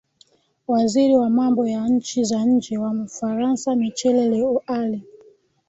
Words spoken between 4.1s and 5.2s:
leoali